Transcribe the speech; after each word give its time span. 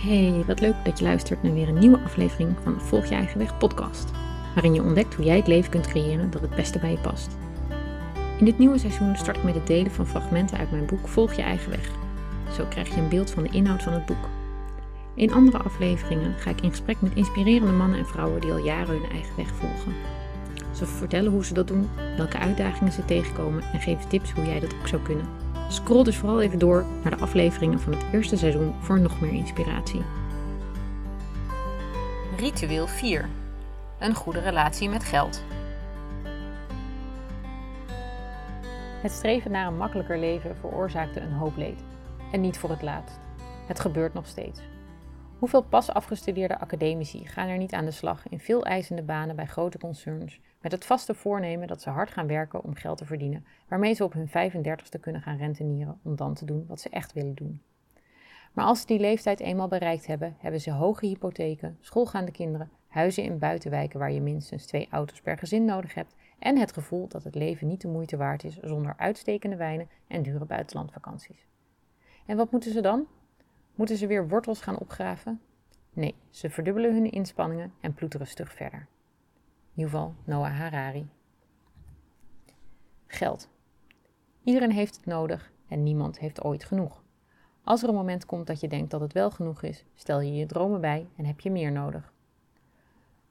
Hey, 0.00 0.44
wat 0.46 0.60
leuk 0.60 0.74
dat 0.84 0.98
je 0.98 1.04
luistert 1.04 1.42
naar 1.42 1.52
weer 1.52 1.68
een 1.68 1.78
nieuwe 1.78 2.00
aflevering 2.04 2.56
van 2.62 2.74
de 2.74 2.80
Volg 2.80 3.06
je 3.06 3.14
eigen 3.14 3.38
weg 3.38 3.58
podcast, 3.58 4.10
waarin 4.54 4.74
je 4.74 4.82
ontdekt 4.82 5.14
hoe 5.14 5.24
jij 5.24 5.36
het 5.36 5.46
leven 5.46 5.70
kunt 5.70 5.86
creëren 5.86 6.30
dat 6.30 6.40
het 6.40 6.54
beste 6.54 6.78
bij 6.78 6.90
je 6.90 6.98
past. 6.98 7.36
In 8.38 8.44
dit 8.44 8.58
nieuwe 8.58 8.78
seizoen 8.78 9.16
start 9.16 9.36
ik 9.36 9.42
met 9.42 9.54
het 9.54 9.66
delen 9.66 9.90
van 9.90 10.06
fragmenten 10.06 10.58
uit 10.58 10.70
mijn 10.70 10.86
boek 10.86 11.08
Volg 11.08 11.32
je 11.32 11.42
eigen 11.42 11.70
weg. 11.70 11.90
Zo 12.52 12.64
krijg 12.68 12.94
je 12.94 13.00
een 13.00 13.08
beeld 13.08 13.30
van 13.30 13.42
de 13.42 13.48
inhoud 13.48 13.82
van 13.82 13.92
het 13.92 14.06
boek. 14.06 14.28
In 15.14 15.32
andere 15.32 15.58
afleveringen 15.58 16.34
ga 16.38 16.50
ik 16.50 16.60
in 16.60 16.70
gesprek 16.70 17.00
met 17.00 17.14
inspirerende 17.14 17.72
mannen 17.72 17.98
en 17.98 18.06
vrouwen 18.06 18.40
die 18.40 18.52
al 18.52 18.64
jaren 18.64 19.00
hun 19.00 19.10
eigen 19.10 19.36
weg 19.36 19.48
volgen. 19.48 19.94
Ze 20.72 20.86
vertellen 20.86 21.32
hoe 21.32 21.44
ze 21.44 21.54
dat 21.54 21.68
doen, 21.68 21.88
welke 22.16 22.38
uitdagingen 22.38 22.92
ze 22.92 23.04
tegenkomen 23.04 23.62
en 23.72 23.80
geven 23.80 24.08
tips 24.08 24.32
hoe 24.32 24.44
jij 24.44 24.60
dat 24.60 24.74
ook 24.74 24.88
zou 24.88 25.02
kunnen. 25.02 25.49
Scroll 25.70 26.04
dus 26.04 26.16
vooral 26.16 26.40
even 26.40 26.58
door 26.58 26.84
naar 27.02 27.16
de 27.16 27.22
afleveringen 27.22 27.80
van 27.80 27.92
het 27.92 28.04
eerste 28.12 28.36
seizoen 28.36 28.74
voor 28.80 29.00
nog 29.00 29.20
meer 29.20 29.32
inspiratie. 29.32 30.02
Ritueel 32.36 32.86
4. 32.86 33.28
Een 33.98 34.14
goede 34.14 34.40
relatie 34.40 34.88
met 34.88 35.04
geld. 35.04 35.44
Het 39.02 39.12
streven 39.12 39.50
naar 39.50 39.66
een 39.66 39.76
makkelijker 39.76 40.18
leven 40.18 40.56
veroorzaakte 40.56 41.20
een 41.20 41.32
hoop 41.32 41.56
leed. 41.56 41.80
En 42.32 42.40
niet 42.40 42.58
voor 42.58 42.70
het 42.70 42.82
laatst. 42.82 43.18
Het 43.66 43.80
gebeurt 43.80 44.14
nog 44.14 44.26
steeds. 44.26 44.60
Hoeveel 45.40 45.62
pas 45.62 45.90
afgestudeerde 45.90 46.58
academici 46.58 47.26
gaan 47.26 47.48
er 47.48 47.58
niet 47.58 47.72
aan 47.72 47.84
de 47.84 47.90
slag 47.90 48.28
in 48.28 48.40
veel 48.40 48.64
eisende 48.64 49.02
banen 49.02 49.36
bij 49.36 49.46
grote 49.46 49.78
concerns 49.78 50.40
met 50.60 50.72
het 50.72 50.84
vaste 50.84 51.14
voornemen 51.14 51.68
dat 51.68 51.82
ze 51.82 51.90
hard 51.90 52.10
gaan 52.10 52.26
werken 52.26 52.64
om 52.64 52.74
geld 52.74 52.98
te 52.98 53.04
verdienen, 53.04 53.44
waarmee 53.68 53.94
ze 53.94 54.04
op 54.04 54.12
hun 54.12 54.28
35ste 54.28 55.00
kunnen 55.00 55.22
gaan 55.22 55.36
rentenieren 55.36 55.98
om 56.02 56.16
dan 56.16 56.34
te 56.34 56.44
doen 56.44 56.64
wat 56.68 56.80
ze 56.80 56.88
echt 56.88 57.12
willen 57.12 57.34
doen. 57.34 57.62
Maar 58.52 58.64
als 58.64 58.80
ze 58.80 58.86
die 58.86 58.98
leeftijd 58.98 59.40
eenmaal 59.40 59.68
bereikt 59.68 60.06
hebben, 60.06 60.36
hebben 60.38 60.60
ze 60.60 60.72
hoge 60.72 61.06
hypotheken, 61.06 61.78
schoolgaande 61.80 62.32
kinderen, 62.32 62.70
huizen 62.88 63.24
in 63.24 63.38
buitenwijken 63.38 63.98
waar 63.98 64.12
je 64.12 64.20
minstens 64.20 64.66
twee 64.66 64.88
auto's 64.90 65.20
per 65.20 65.38
gezin 65.38 65.64
nodig 65.64 65.94
hebt 65.94 66.14
en 66.38 66.58
het 66.58 66.72
gevoel 66.72 67.08
dat 67.08 67.24
het 67.24 67.34
leven 67.34 67.66
niet 67.66 67.80
de 67.80 67.88
moeite 67.88 68.16
waard 68.16 68.44
is 68.44 68.58
zonder 68.58 68.94
uitstekende 68.96 69.56
wijnen 69.56 69.88
en 70.06 70.22
dure 70.22 70.44
buitenlandvakanties. 70.44 71.46
En 72.26 72.36
wat 72.36 72.50
moeten 72.50 72.72
ze 72.72 72.80
dan? 72.80 73.06
Moeten 73.80 73.98
ze 73.98 74.06
weer 74.06 74.28
wortels 74.28 74.60
gaan 74.60 74.78
opgraven? 74.78 75.40
Nee, 75.92 76.14
ze 76.30 76.50
verdubbelen 76.50 76.92
hun 76.92 77.10
inspanningen 77.10 77.72
en 77.80 77.94
ploeteren 77.94 78.26
stug 78.26 78.52
verder. 78.52 78.86
Yuval 79.72 80.14
Noah 80.24 80.58
Harari. 80.58 81.08
Geld. 83.06 83.48
Iedereen 84.42 84.72
heeft 84.72 84.96
het 84.96 85.06
nodig 85.06 85.52
en 85.68 85.82
niemand 85.82 86.18
heeft 86.18 86.44
ooit 86.44 86.64
genoeg. 86.64 87.02
Als 87.64 87.82
er 87.82 87.88
een 87.88 87.94
moment 87.94 88.26
komt 88.26 88.46
dat 88.46 88.60
je 88.60 88.68
denkt 88.68 88.90
dat 88.90 89.00
het 89.00 89.12
wel 89.12 89.30
genoeg 89.30 89.62
is, 89.62 89.84
stel 89.94 90.20
je 90.20 90.34
je 90.34 90.46
dromen 90.46 90.80
bij 90.80 91.08
en 91.16 91.24
heb 91.24 91.40
je 91.40 91.50
meer 91.50 91.72
nodig. 91.72 92.12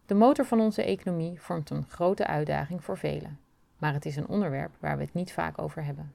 De 0.06 0.14
motor 0.14 0.46
van 0.46 0.60
onze 0.60 0.84
economie 0.84 1.42
vormt 1.42 1.70
een 1.70 1.88
grote 1.88 2.28
uitdaging 2.28 2.84
voor 2.84 2.98
velen, 2.98 3.40
maar 3.78 3.94
het 3.94 4.06
is 4.06 4.16
een 4.16 4.28
onderwerp 4.28 4.76
waar 4.80 4.98
we 4.98 5.04
het 5.04 5.14
niet 5.14 5.34
vaak 5.34 5.62
over 5.62 5.84
hebben. 5.84 6.14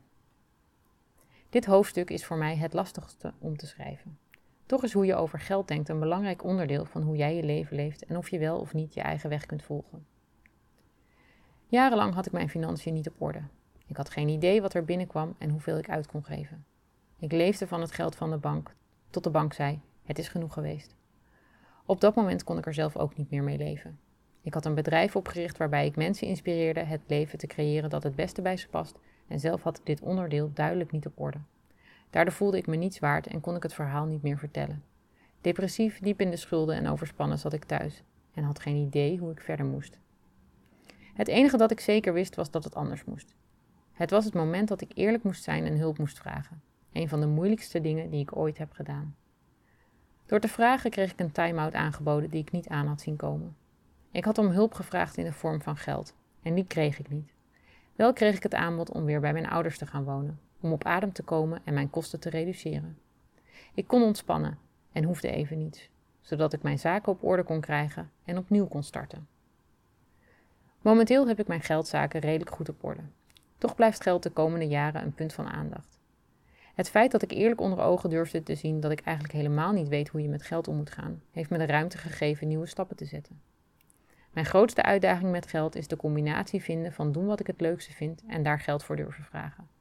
Dit 1.48 1.64
hoofdstuk 1.64 2.10
is 2.10 2.24
voor 2.24 2.36
mij 2.36 2.56
het 2.56 2.72
lastigste 2.72 3.32
om 3.38 3.56
te 3.56 3.66
schrijven. 3.66 4.22
Toch 4.66 4.82
is 4.82 4.92
hoe 4.92 5.06
je 5.06 5.14
over 5.14 5.40
geld 5.40 5.68
denkt 5.68 5.88
een 5.88 6.00
belangrijk 6.00 6.44
onderdeel 6.44 6.84
van 6.84 7.02
hoe 7.02 7.16
jij 7.16 7.36
je 7.36 7.42
leven 7.42 7.76
leeft 7.76 8.04
en 8.04 8.16
of 8.16 8.30
je 8.30 8.38
wel 8.38 8.58
of 8.58 8.74
niet 8.74 8.94
je 8.94 9.00
eigen 9.00 9.30
weg 9.30 9.46
kunt 9.46 9.62
volgen. 9.62 10.06
Jarenlang 11.66 12.14
had 12.14 12.26
ik 12.26 12.32
mijn 12.32 12.48
financiën 12.48 12.94
niet 12.94 13.08
op 13.08 13.14
orde. 13.18 13.42
Ik 13.86 13.96
had 13.96 14.10
geen 14.10 14.28
idee 14.28 14.62
wat 14.62 14.74
er 14.74 14.84
binnenkwam 14.84 15.34
en 15.38 15.50
hoeveel 15.50 15.78
ik 15.78 15.90
uit 15.90 16.06
kon 16.06 16.24
geven. 16.24 16.64
Ik 17.18 17.32
leefde 17.32 17.66
van 17.66 17.80
het 17.80 17.92
geld 17.92 18.16
van 18.16 18.30
de 18.30 18.36
bank, 18.36 18.74
tot 19.10 19.24
de 19.24 19.30
bank 19.30 19.52
zei: 19.52 19.80
Het 20.02 20.18
is 20.18 20.28
genoeg 20.28 20.52
geweest. 20.52 20.94
Op 21.86 22.00
dat 22.00 22.14
moment 22.14 22.44
kon 22.44 22.58
ik 22.58 22.66
er 22.66 22.74
zelf 22.74 22.96
ook 22.96 23.16
niet 23.16 23.30
meer 23.30 23.42
mee 23.42 23.58
leven. 23.58 23.98
Ik 24.40 24.54
had 24.54 24.64
een 24.64 24.74
bedrijf 24.74 25.16
opgericht 25.16 25.56
waarbij 25.56 25.86
ik 25.86 25.96
mensen 25.96 26.26
inspireerde 26.26 26.80
het 26.80 27.00
leven 27.06 27.38
te 27.38 27.46
creëren 27.46 27.90
dat 27.90 28.02
het 28.02 28.14
beste 28.14 28.42
bij 28.42 28.56
ze 28.56 28.68
past, 28.68 28.98
en 29.28 29.40
zelf 29.40 29.62
had 29.62 29.78
ik 29.78 29.86
dit 29.86 30.00
onderdeel 30.00 30.50
duidelijk 30.54 30.90
niet 30.90 31.06
op 31.06 31.20
orde. 31.20 31.38
Daardoor 32.14 32.34
voelde 32.34 32.56
ik 32.56 32.66
me 32.66 32.76
niets 32.76 32.98
waard 32.98 33.26
en 33.26 33.40
kon 33.40 33.56
ik 33.56 33.62
het 33.62 33.74
verhaal 33.74 34.04
niet 34.04 34.22
meer 34.22 34.38
vertellen. 34.38 34.84
Depressief, 35.40 35.98
diep 35.98 36.20
in 36.20 36.30
de 36.30 36.36
schulden 36.36 36.76
en 36.76 36.88
overspannen 36.88 37.38
zat 37.38 37.52
ik 37.52 37.64
thuis 37.64 38.02
en 38.34 38.44
had 38.44 38.60
geen 38.60 38.76
idee 38.76 39.18
hoe 39.18 39.30
ik 39.30 39.40
verder 39.40 39.66
moest. 39.66 39.98
Het 41.14 41.28
enige 41.28 41.56
dat 41.56 41.70
ik 41.70 41.80
zeker 41.80 42.12
wist 42.12 42.36
was 42.36 42.50
dat 42.50 42.64
het 42.64 42.74
anders 42.74 43.04
moest. 43.04 43.34
Het 43.92 44.10
was 44.10 44.24
het 44.24 44.34
moment 44.34 44.68
dat 44.68 44.80
ik 44.80 44.90
eerlijk 44.94 45.22
moest 45.22 45.42
zijn 45.42 45.64
en 45.64 45.78
hulp 45.78 45.98
moest 45.98 46.18
vragen. 46.18 46.62
Een 46.92 47.08
van 47.08 47.20
de 47.20 47.26
moeilijkste 47.26 47.80
dingen 47.80 48.10
die 48.10 48.20
ik 48.20 48.36
ooit 48.36 48.58
heb 48.58 48.72
gedaan. 48.72 49.16
Door 50.26 50.40
te 50.40 50.48
vragen 50.48 50.90
kreeg 50.90 51.12
ik 51.12 51.20
een 51.20 51.32
time-out 51.32 51.74
aangeboden 51.74 52.30
die 52.30 52.40
ik 52.40 52.50
niet 52.50 52.68
aan 52.68 52.86
had 52.86 53.00
zien 53.00 53.16
komen. 53.16 53.56
Ik 54.10 54.24
had 54.24 54.38
om 54.38 54.46
hulp 54.46 54.74
gevraagd 54.74 55.16
in 55.16 55.24
de 55.24 55.32
vorm 55.32 55.62
van 55.62 55.76
geld 55.76 56.14
en 56.42 56.54
die 56.54 56.66
kreeg 56.66 56.98
ik 56.98 57.08
niet. 57.08 57.32
Wel 57.96 58.12
kreeg 58.12 58.36
ik 58.36 58.42
het 58.42 58.54
aanbod 58.54 58.90
om 58.90 59.04
weer 59.04 59.20
bij 59.20 59.32
mijn 59.32 59.48
ouders 59.48 59.78
te 59.78 59.86
gaan 59.86 60.04
wonen, 60.04 60.40
om 60.64 60.72
op 60.72 60.84
adem 60.84 61.12
te 61.12 61.22
komen 61.22 61.60
en 61.64 61.74
mijn 61.74 61.90
kosten 61.90 62.20
te 62.20 62.30
reduceren. 62.30 62.98
Ik 63.74 63.86
kon 63.86 64.02
ontspannen 64.02 64.58
en 64.92 65.04
hoefde 65.04 65.30
even 65.30 65.58
niets, 65.58 65.88
zodat 66.20 66.52
ik 66.52 66.62
mijn 66.62 66.78
zaken 66.78 67.12
op 67.12 67.24
orde 67.24 67.42
kon 67.42 67.60
krijgen 67.60 68.10
en 68.24 68.38
opnieuw 68.38 68.66
kon 68.66 68.82
starten. 68.82 69.28
Momenteel 70.80 71.28
heb 71.28 71.38
ik 71.38 71.46
mijn 71.46 71.60
geldzaken 71.60 72.20
redelijk 72.20 72.50
goed 72.50 72.68
op 72.68 72.84
orde. 72.84 73.02
Toch 73.58 73.74
blijft 73.74 74.02
geld 74.02 74.22
de 74.22 74.30
komende 74.30 74.66
jaren 74.66 75.02
een 75.02 75.14
punt 75.14 75.32
van 75.32 75.46
aandacht. 75.46 75.98
Het 76.74 76.90
feit 76.90 77.10
dat 77.10 77.22
ik 77.22 77.30
eerlijk 77.30 77.60
onder 77.60 77.80
ogen 77.80 78.10
durfde 78.10 78.42
te 78.42 78.54
zien 78.54 78.80
dat 78.80 78.90
ik 78.90 79.00
eigenlijk 79.00 79.36
helemaal 79.36 79.72
niet 79.72 79.88
weet 79.88 80.08
hoe 80.08 80.22
je 80.22 80.28
met 80.28 80.42
geld 80.42 80.68
om 80.68 80.76
moet 80.76 80.90
gaan, 80.90 81.22
heeft 81.30 81.50
me 81.50 81.58
de 81.58 81.66
ruimte 81.66 81.98
gegeven 81.98 82.48
nieuwe 82.48 82.66
stappen 82.66 82.96
te 82.96 83.04
zetten. 83.04 83.40
Mijn 84.30 84.46
grootste 84.46 84.82
uitdaging 84.82 85.30
met 85.30 85.46
geld 85.46 85.74
is 85.74 85.88
de 85.88 85.96
combinatie 85.96 86.62
vinden 86.62 86.92
van 86.92 87.12
doen 87.12 87.26
wat 87.26 87.40
ik 87.40 87.46
het 87.46 87.60
leukste 87.60 87.92
vind 87.92 88.22
en 88.26 88.42
daar 88.42 88.60
geld 88.60 88.84
voor 88.84 88.96
durven 88.96 89.24
vragen. 89.24 89.73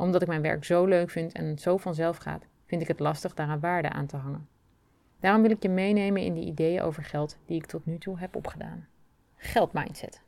Omdat 0.00 0.22
ik 0.22 0.28
mijn 0.28 0.42
werk 0.42 0.64
zo 0.64 0.84
leuk 0.84 1.10
vind 1.10 1.32
en 1.32 1.44
het 1.44 1.60
zo 1.60 1.76
vanzelf 1.76 2.16
gaat, 2.16 2.46
vind 2.66 2.82
ik 2.82 2.88
het 2.88 3.00
lastig 3.00 3.34
daaraan 3.34 3.60
waarde 3.60 3.88
aan 3.88 4.06
te 4.06 4.16
hangen. 4.16 4.48
Daarom 5.18 5.42
wil 5.42 5.50
ik 5.50 5.62
je 5.62 5.68
meenemen 5.68 6.22
in 6.22 6.34
de 6.34 6.40
ideeën 6.40 6.82
over 6.82 7.04
geld 7.04 7.38
die 7.46 7.56
ik 7.56 7.66
tot 7.66 7.86
nu 7.86 7.98
toe 7.98 8.18
heb 8.18 8.36
opgedaan. 8.36 8.86
Geldmindset. 9.36 10.22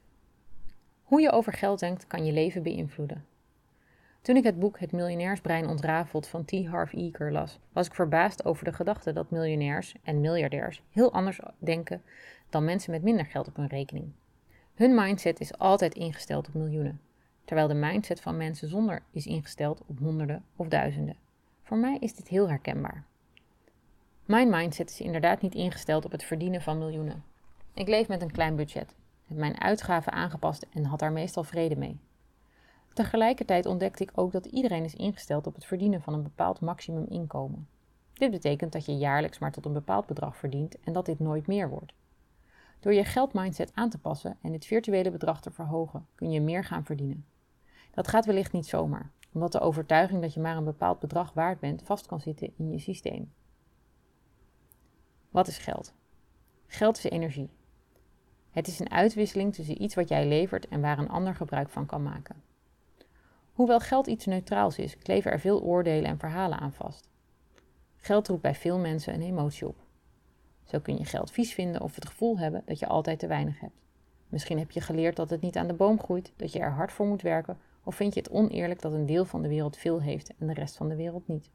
Hoe 1.03 1.21
je 1.21 1.31
over 1.31 1.53
geld 1.53 1.79
denkt 1.79 2.07
kan 2.07 2.25
je 2.25 2.33
leven 2.33 2.63
beïnvloeden. 2.63 3.25
Toen 4.23 4.37
ik 4.37 4.45
het 4.45 4.59
boek 4.59 4.79
Het 4.79 4.93
miljonairsbrein 4.93 5.69
ontrafeld 5.69 6.27
van 6.27 6.45
T. 6.45 6.67
Harv 6.67 6.93
Eker 6.93 7.33
las, 7.33 7.59
was 7.73 7.87
ik 7.87 7.95
verbaasd 7.95 8.45
over 8.45 8.65
de 8.65 8.73
gedachte 8.73 9.13
dat 9.13 9.31
miljonairs 9.31 9.95
en 10.03 10.21
miljardairs 10.21 10.83
heel 10.91 11.13
anders 11.13 11.41
denken 11.59 12.03
dan 12.51 12.65
mensen 12.65 12.91
met 12.91 13.03
minder 13.03 13.27
geld 13.27 13.49
op 13.49 13.57
hun 13.57 13.67
rekening. 13.67 14.13
Hun 14.75 14.95
mindset 14.95 15.41
is 15.41 15.59
altijd 15.59 15.95
ingesteld 15.95 16.49
op 16.49 16.55
miljoenen, 16.55 17.01
terwijl 17.53 17.73
de 17.73 17.87
mindset 17.87 18.21
van 18.21 18.37
mensen 18.37 18.69
zonder 18.69 19.03
is 19.11 19.27
ingesteld 19.27 19.83
op 19.87 19.99
honderden 19.99 20.45
of 20.57 20.69
duizenden. 20.69 21.17
Voor 21.63 21.77
mij 21.77 21.97
is 22.01 22.15
dit 22.15 22.29
heel 22.29 22.49
herkenbaar. 22.49 23.05
Mijn 24.25 24.51
mindset 24.51 24.91
is 24.91 25.01
inderdaad 25.01 25.41
niet 25.43 25.55
ingesteld 25.55 26.05
op 26.05 26.13
het 26.13 26.23
verdienen 26.23 26.63
van 26.63 26.79
miljoenen. 26.79 27.25
Ik 27.75 27.89
leef 27.89 28.09
met 28.09 28.23
een 28.23 28.31
klein 28.31 28.57
budget 28.57 28.95
heb 29.27 29.37
mijn 29.37 29.61
uitgaven 29.61 30.13
aangepast 30.13 30.67
en 30.71 30.85
had 30.85 30.99
daar 30.99 31.13
meestal 31.13 31.45
vrede 31.45 31.77
mee. 31.77 32.01
Tegelijkertijd 32.93 33.67
ontdekte 33.67 34.03
ik 34.03 34.11
ook 34.15 34.33
dat 34.33 34.47
iedereen 34.47 34.85
is 34.85 34.95
ingesteld 34.95 35.47
op 35.47 35.55
het 35.55 35.65
verdienen 35.65 36.03
van 36.03 36.15
een 36.15 36.23
bepaald 36.23 36.61
maximum 36.61 37.07
inkomen. 37.09 37.69
Dit 38.13 38.31
betekent 38.31 38.73
dat 38.73 38.87
je 38.87 38.97
jaarlijks 38.97 39.39
maar 39.39 39.53
tot 39.53 39.65
een 39.65 39.73
bepaald 39.73 40.07
bedrag 40.07 40.37
verdient 40.37 40.81
en 40.81 40.93
dat 40.93 41.07
dit 41.07 41.19
nooit 41.19 41.47
meer 41.47 41.69
wordt. 41.69 41.93
Door 42.81 42.95
je 42.95 43.05
geldmindset 43.05 43.71
aan 43.75 43.91
te 43.91 43.99
passen 43.99 44.39
en 44.43 44.53
het 44.53 44.67
virtuele 44.67 45.11
bedrag 45.11 45.41
te 45.41 45.51
verhogen, 45.51 46.07
kun 46.15 46.31
je 46.31 46.41
meer 46.41 46.65
gaan 46.65 46.85
verdienen. 46.85 47.25
Dat 47.95 48.09
gaat 48.09 48.27
wellicht 48.27 48.53
niet 48.53 48.67
zomaar, 48.67 49.11
omdat 49.33 49.53
de 49.53 49.61
overtuiging 49.61 50.21
dat 50.23 50.35
je 50.35 50.41
maar 50.41 50.57
een 50.57 50.65
bepaald 50.65 50.99
bedrag 50.99 51.33
waard 51.33 51.61
bent 51.61 51.83
vast 51.83 52.07
kan 52.07 52.21
zitten 52.21 52.53
in 52.57 52.71
je 52.71 52.79
systeem. 52.79 53.33
Wat 55.31 55.49
is 55.49 55.59
geld? 55.59 55.95
Geld 56.67 56.97
is 56.97 57.05
energie. 57.05 57.51
Het 58.51 58.69
is 58.69 58.79
een 58.79 58.91
uitwisseling 58.91 59.55
tussen 59.55 59.83
iets 59.83 59.95
wat 59.95 60.09
jij 60.09 60.27
levert 60.27 60.69
en 60.69 60.81
waar 60.81 60.99
een 60.99 61.09
ander 61.09 61.35
gebruik 61.35 61.69
van 61.69 61.87
kan 61.87 62.03
maken. 62.03 62.43
Hoewel 63.53 63.81
geld 63.81 64.07
iets 64.07 64.27
neutraals 64.27 64.79
is, 64.79 64.99
kleven 64.99 65.31
er 65.31 65.41
veel 65.41 65.63
oordelen 65.63 66.11
en 66.11 66.19
verhalen 66.19 66.59
aan 66.59 66.73
vast. 66.73 67.09
Geld 67.97 68.29
roept 68.29 68.43
bij 68.43 68.55
veel 68.55 68.79
mensen 68.79 69.15
een 69.15 69.23
emotie 69.23 69.69
op. 69.69 69.77
Zo 70.65 70.79
kun 70.79 70.99
je 70.99 71.05
geld 71.05 71.31
vies 71.31 71.55
vinden 71.55 71.81
of 71.81 71.95
het 71.95 72.07
gevoel 72.07 72.39
hebben 72.39 72.63
dat 72.67 72.79
je 72.79 72.87
altijd 72.87 73.19
te 73.19 73.27
weinig 73.27 73.61
hebt. 73.61 73.81
Misschien 74.29 74.59
heb 74.59 74.71
je 74.71 74.81
geleerd 74.81 75.17
dat 75.17 75.31
het 75.31 75.41
niet 75.41 75.57
aan 75.57 75.67
de 75.67 75.75
boom 75.75 76.01
groeit, 76.01 76.33
dat 76.37 76.53
je 76.53 76.59
er 76.59 76.73
hard 76.73 76.93
voor 76.93 77.07
moet 77.07 77.23
werken, 77.23 77.59
of 77.85 77.95
vind 77.95 78.15
je 78.15 78.21
het 78.21 78.31
oneerlijk 78.31 78.81
dat 78.81 78.93
een 78.93 79.07
deel 79.07 79.25
van 79.25 79.43
de 79.43 79.49
wereld 79.49 79.77
veel 79.77 80.01
heeft 80.01 80.33
en 80.39 80.47
de 80.47 80.55
rest 80.55 80.77
van 80.77 80.89
de 80.89 80.97
wereld 80.97 81.29
niet. 81.29 81.51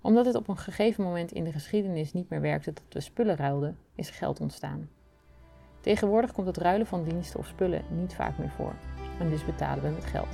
Omdat 0.00 0.26
het 0.26 0.34
op 0.34 0.48
een 0.48 0.56
gegeven 0.56 1.04
moment 1.04 1.32
in 1.32 1.44
de 1.44 1.52
geschiedenis 1.52 2.12
niet 2.12 2.28
meer 2.28 2.40
werkte 2.40 2.72
dat 2.72 2.84
we 2.88 3.00
spullen 3.00 3.36
ruilden, 3.36 3.78
is 3.94 4.10
geld 4.10 4.40
ontstaan. 4.40 4.88
Tegenwoordig 5.80 6.32
komt 6.32 6.46
het 6.46 6.56
ruilen 6.56 6.86
van 6.86 7.04
diensten 7.04 7.40
of 7.40 7.46
spullen 7.46 7.84
niet 7.90 8.14
vaak 8.14 8.38
meer 8.38 8.50
voor. 8.50 8.74
En 9.20 9.30
dus 9.30 9.44
betalen 9.44 9.84
we 9.84 9.90
met 9.90 10.04
geld. 10.04 10.28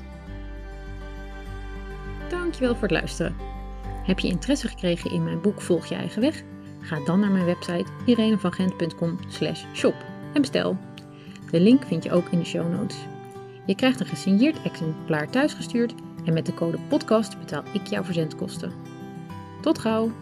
Dankjewel 2.28 2.72
voor 2.72 2.82
het 2.82 2.90
luisteren. 2.90 3.36
Heb 4.04 4.18
je 4.18 4.28
interesse 4.28 4.68
gekregen 4.68 5.10
in 5.10 5.24
mijn 5.24 5.40
boek 5.40 5.60
Volg 5.60 5.86
je 5.86 5.94
eigen 5.94 6.20
weg? 6.20 6.42
Ga 6.80 7.04
dan 7.04 7.20
naar 7.20 7.30
mijn 7.30 7.44
website 7.44 7.92
irenevangent.com 8.06 9.18
shop 9.74 9.94
en 10.34 10.40
bestel. 10.40 10.76
De 11.50 11.60
link 11.60 11.84
vind 11.84 12.04
je 12.04 12.12
ook 12.12 12.28
in 12.28 12.38
de 12.38 12.44
show 12.44 12.72
notes. 12.72 12.96
Je 13.70 13.76
krijgt 13.76 14.00
een 14.00 14.06
gesigneerd 14.06 14.62
exemplaar 14.62 15.30
thuisgestuurd 15.30 15.94
en 16.24 16.32
met 16.32 16.46
de 16.46 16.54
code 16.54 16.78
podcast 16.88 17.38
betaal 17.38 17.62
ik 17.72 17.86
jouw 17.86 18.04
verzendkosten. 18.04 18.72
Tot 19.60 19.78
gauw! 19.78 20.12